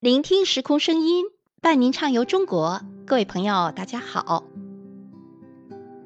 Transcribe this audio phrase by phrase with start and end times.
[0.00, 1.24] 聆听时空声音，
[1.60, 2.82] 伴您畅游中国。
[3.04, 4.44] 各位朋友，大家好。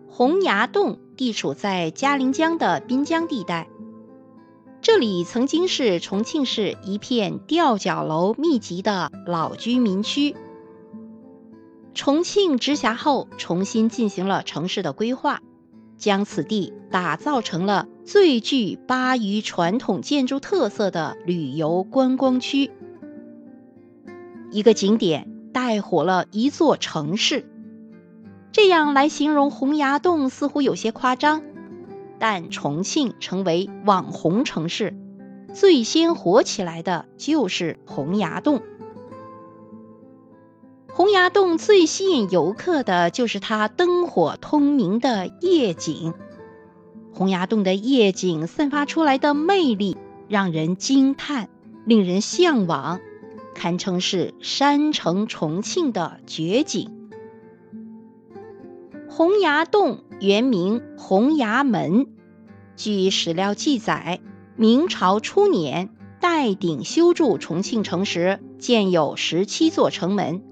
[0.08, 3.68] 洪崖洞地处在嘉陵江的滨江地带，
[4.80, 10.34] 这里曾经是重庆市一片吊脚楼密集的老居民区。
[11.92, 15.42] 重庆直辖后，重新进行了城市的规划，
[15.98, 22.70] 将此地打造成了最具巴渝传统建筑特色的旅游观光区。
[24.52, 27.46] 一个景点带火了一座城市，
[28.52, 31.42] 这样来形容洪崖洞似乎有些夸张，
[32.18, 34.94] 但重庆成为网红城市，
[35.54, 38.60] 最先火起来的就是洪崖洞。
[40.92, 46.12] 洪崖洞最吸引游客的就是它灯火通明的夜景，
[47.14, 49.96] 洪崖洞的夜景散发出来的魅力
[50.28, 51.48] 让人惊叹，
[51.86, 53.00] 令人向往。
[53.54, 57.10] 堪称是山城重庆的绝景。
[59.08, 62.06] 洪崖洞原名洪崖门，
[62.76, 64.20] 据史料记载，
[64.56, 70.42] 明朝初年代鼎修筑重庆城时，建有十七座城门，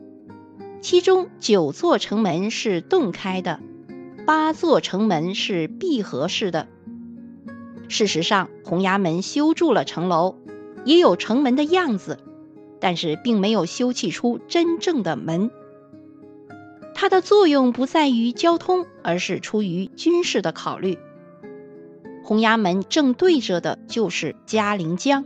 [0.83, 3.61] 其中九座城门是洞开的，
[4.27, 6.69] 八座城门是闭合式的。
[7.89, 10.37] 事实上，洪崖门修筑了城楼，
[10.85, 12.19] 也有城门的样子。
[12.81, 15.51] 但是并没有修砌出真正的门，
[16.95, 20.99] 它的作用不在于交通，而是出于军事的考虑。
[22.25, 25.25] 洪崖门正对着的就是嘉陵江，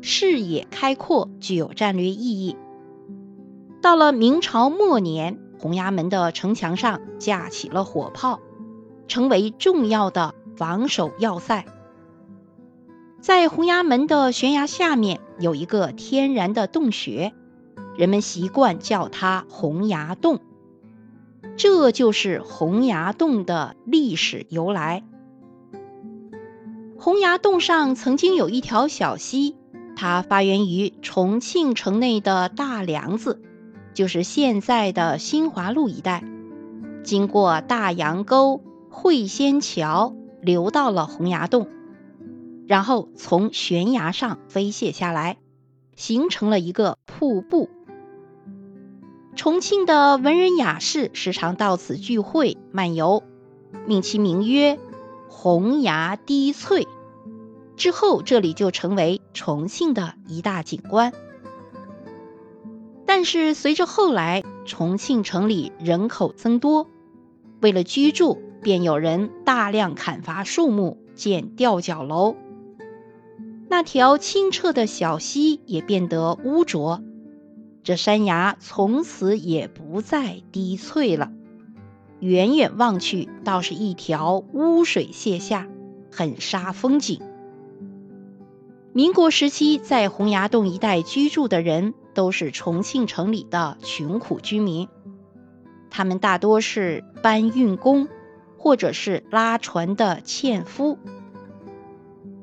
[0.00, 2.56] 视野开阔，具有战略意义。
[3.80, 8.40] 到了明朝末年，洪崖门的城墙上架起了火炮，
[9.08, 11.64] 成为重要的防守要塞。
[13.20, 17.32] 在洪崖门的悬崖下面有一个天然的洞穴，
[17.96, 20.40] 人们习惯叫它洪崖洞。
[21.56, 25.02] 这就是洪崖洞的历史由来。
[26.96, 29.56] 洪崖洞上曾经有一条小溪，
[29.96, 33.42] 它发源于重庆城内的大梁子，
[33.92, 36.24] 就是现在的新华路一带，
[37.02, 41.66] 经过大洋沟、会仙桥，流到了洪崖洞。
[42.66, 45.36] 然后从悬崖上飞泻下来，
[45.96, 47.68] 形成了一个瀑布。
[49.34, 53.22] 重庆的文人雅士时常到此聚会漫游，
[53.86, 54.78] 命其名曰
[55.28, 56.86] “洪崖滴翠”。
[57.76, 61.12] 之后，这里就成为重庆的一大景观。
[63.06, 66.86] 但是，随着后来重庆城里人口增多，
[67.60, 72.36] 为了居住，便有人大量砍伐树木，建吊脚楼。
[73.72, 77.02] 那条清澈的小溪也变得污浊，
[77.82, 81.32] 这山崖从此也不再低翠了。
[82.20, 85.68] 远远望去，倒是一条污水泻下，
[86.10, 87.22] 很煞风景。
[88.92, 94.86] 民国时期，在洪崖洞一带居住的人，都是重庆城里的穷苦居民，
[95.88, 98.06] 他们大多是搬运工，
[98.58, 100.98] 或者是拉船的纤夫。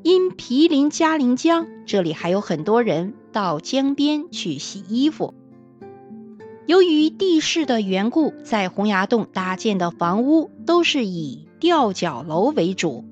[0.10, 5.36] 因毗邻嘉陵江，这里还有很多人到江边去洗衣服。
[6.66, 13.06] 由于地势的缘故，在洪崖洞搭建的房屋都是以吊脚楼为主，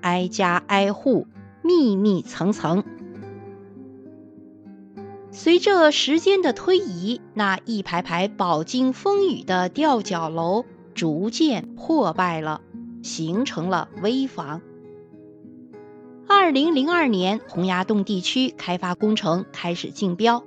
[0.00, 1.26] 挨家挨户，
[1.62, 2.82] 密密层层。
[5.30, 12.62] 随着时间的推移，那一排排饱经风雨的吊脚楼逐渐破败了，
[13.02, 14.62] 形成了危房。
[16.46, 20.44] 二零零二年，洪崖洞地区开发工程开始竞标，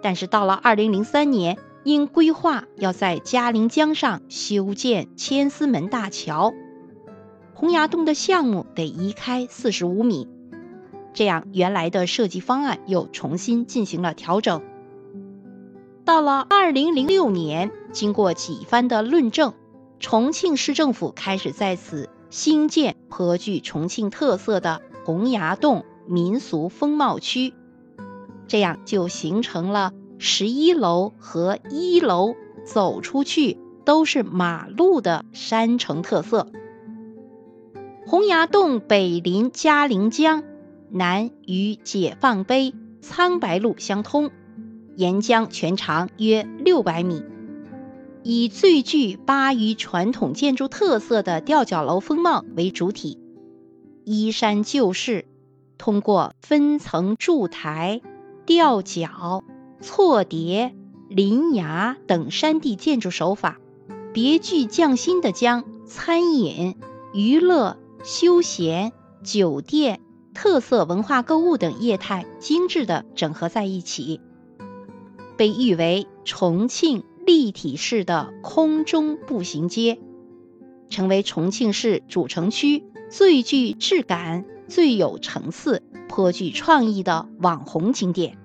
[0.00, 6.54] 但是到了二零零三年，因规划要在嘉陵江上修建千厮门大桥，
[7.52, 10.28] 洪崖洞的项目得移开四十五米，
[11.12, 14.62] 这样原来的设计方案又重新进行了调整。
[16.04, 19.54] 到了二零零六年，经过几番的论证，
[19.98, 22.08] 重庆市政府开始在此。
[22.30, 27.54] 新建颇具重庆特色的洪崖洞民俗风貌区，
[28.46, 32.34] 这样就形成了十一楼和一楼
[32.64, 36.46] 走出去都是马路的山城特色。
[38.06, 40.44] 洪崖洞北临嘉陵江，
[40.90, 44.30] 南与解放碑苍白路相通，
[44.96, 47.24] 沿江全长约六百米。
[48.22, 53.18] 以最具巴渝传统建筑特色的吊脚楼风貌为主体，
[54.04, 55.26] 依山就势，
[55.78, 58.00] 通过分层筑台、
[58.46, 59.44] 吊脚、
[59.80, 60.74] 错叠、
[61.08, 63.58] 临崖等山地建筑手法，
[64.12, 66.76] 别具匠心的将餐饮、
[67.12, 70.00] 娱乐、休闲、酒店、
[70.34, 74.20] 特色文化购物等业态精致的整合在一起，
[75.36, 80.00] 被誉为重庆立体式的空中步行街，
[80.88, 88.38] 成为重庆市主城区最具质感、最有层次、颇具创意的网红景点。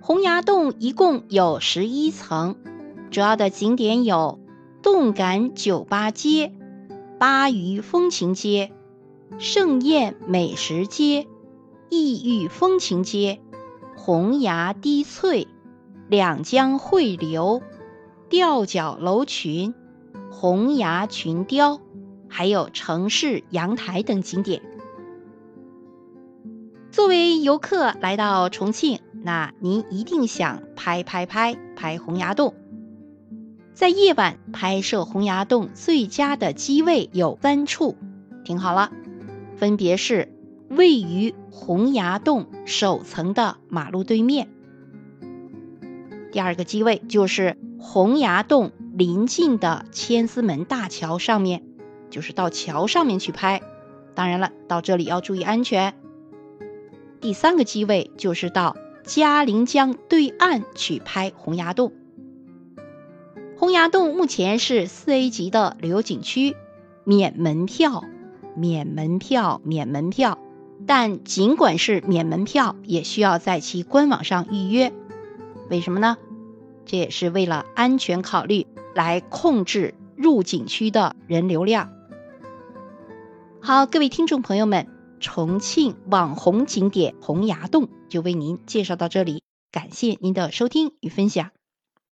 [0.00, 2.56] 洪崖洞一共有十一层，
[3.12, 4.40] 主要的景点有
[4.82, 6.52] 动感酒吧街、
[7.20, 8.72] 巴渝风情街、
[9.38, 11.28] 盛宴美食街、
[11.88, 13.40] 异域风情街、
[13.96, 15.46] 洪崖滴翠、
[16.08, 17.62] 两江汇流、
[18.28, 19.72] 吊脚楼群、
[20.32, 21.80] 洪崖群雕，
[22.36, 24.60] 还有城市阳台等景点。
[26.90, 29.00] 作为游客来到重庆。
[29.22, 32.54] 那您一定想拍拍拍拍洪崖洞，
[33.72, 37.96] 在夜晚拍摄洪崖洞最佳的机位有三处，
[38.44, 38.92] 听好了，
[39.56, 40.30] 分别是
[40.68, 44.48] 位于洪崖洞首层的马路对面，
[46.30, 51.64] 第二个机位就是洪崖洞临近的千厮门大桥上面，
[52.10, 53.62] 就是到桥上面去拍，
[54.14, 55.94] 当然了，到这里要注意安全。
[57.20, 58.76] 第三个机位就是到。
[59.06, 61.92] 嘉陵江对岸去拍洪崖洞。
[63.56, 66.56] 洪崖洞目前是四 A 级的旅游景区，
[67.04, 68.02] 免门票，
[68.56, 70.38] 免门票，免门票。
[70.88, 74.92] 但尽管是免门票，也需要在其官网上预约。
[75.70, 76.16] 为什么呢？
[76.84, 81.92] 这也是为了安全考虑，来控制入景区的人流量。
[83.66, 84.86] 好，各位听众朋友们。
[85.18, 89.42] 重庆网红景点洪崖洞就为您介绍到这里，
[89.72, 91.50] 感谢您的收听与分享。